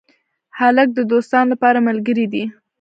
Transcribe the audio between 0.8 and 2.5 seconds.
د دوستانو لپاره ملګری دی.